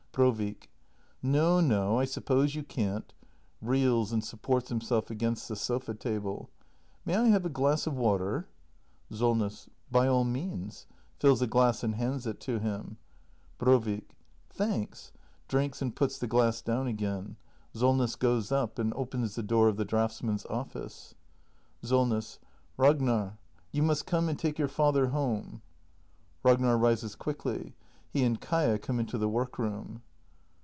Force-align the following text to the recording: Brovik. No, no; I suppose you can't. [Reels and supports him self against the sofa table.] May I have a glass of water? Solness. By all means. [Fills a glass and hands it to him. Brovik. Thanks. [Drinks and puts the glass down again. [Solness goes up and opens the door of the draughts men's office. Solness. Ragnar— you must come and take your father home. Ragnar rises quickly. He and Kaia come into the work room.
Brovik. 0.13 0.69
No, 1.23 1.61
no; 1.61 1.97
I 1.97 2.03
suppose 2.03 2.53
you 2.53 2.63
can't. 2.63 3.13
[Reels 3.61 4.11
and 4.11 4.21
supports 4.21 4.69
him 4.69 4.81
self 4.81 5.09
against 5.09 5.47
the 5.47 5.55
sofa 5.55 5.93
table.] 5.93 6.49
May 7.05 7.15
I 7.15 7.27
have 7.29 7.45
a 7.45 7.49
glass 7.49 7.87
of 7.87 7.95
water? 7.95 8.49
Solness. 9.09 9.69
By 9.89 10.07
all 10.09 10.25
means. 10.25 10.85
[Fills 11.17 11.41
a 11.41 11.47
glass 11.47 11.81
and 11.81 11.95
hands 11.95 12.27
it 12.27 12.41
to 12.41 12.59
him. 12.59 12.97
Brovik. 13.57 14.17
Thanks. 14.49 15.13
[Drinks 15.47 15.81
and 15.81 15.95
puts 15.95 16.19
the 16.19 16.27
glass 16.27 16.61
down 16.61 16.87
again. 16.87 17.37
[Solness 17.73 18.17
goes 18.17 18.51
up 18.51 18.77
and 18.77 18.93
opens 18.95 19.35
the 19.35 19.43
door 19.43 19.69
of 19.69 19.77
the 19.77 19.85
draughts 19.85 20.21
men's 20.21 20.45
office. 20.47 21.15
Solness. 21.83 22.37
Ragnar— 22.75 23.37
you 23.71 23.81
must 23.81 24.05
come 24.07 24.27
and 24.27 24.37
take 24.37 24.59
your 24.59 24.67
father 24.67 25.07
home. 25.07 25.61
Ragnar 26.43 26.77
rises 26.77 27.15
quickly. 27.15 27.75
He 28.13 28.25
and 28.25 28.41
Kaia 28.41 28.77
come 28.77 28.99
into 28.99 29.17
the 29.17 29.29
work 29.29 29.57
room. 29.57 30.01